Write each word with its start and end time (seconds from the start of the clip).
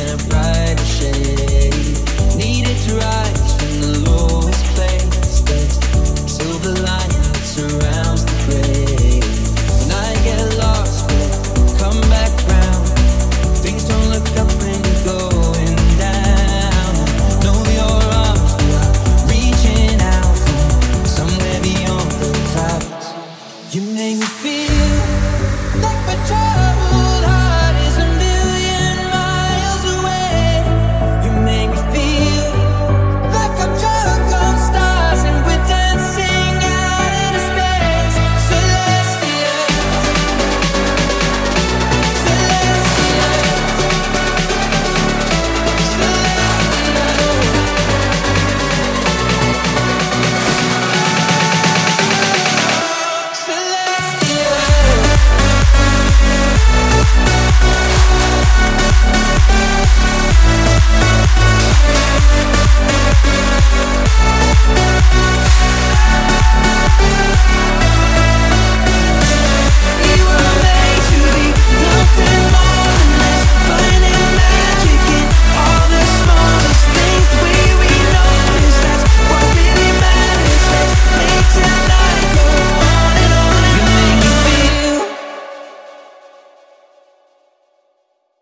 in 0.00 0.08
a 0.08 0.16
brighter 0.28 0.84
shade. 0.84 1.39